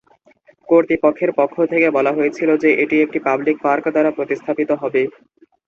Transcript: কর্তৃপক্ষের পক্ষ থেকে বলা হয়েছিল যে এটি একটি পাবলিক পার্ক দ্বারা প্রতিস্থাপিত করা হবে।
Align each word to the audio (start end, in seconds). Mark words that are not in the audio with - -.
কর্তৃপক্ষের 0.69 1.31
পক্ষ 1.39 1.55
থেকে 1.71 1.87
বলা 1.97 2.11
হয়েছিল 2.17 2.49
যে 2.63 2.69
এটি 2.83 2.95
একটি 3.01 3.19
পাবলিক 3.27 3.57
পার্ক 3.65 3.85
দ্বারা 3.93 4.11
প্রতিস্থাপিত 4.17 4.69
করা 4.71 4.81
হবে। 4.83 5.01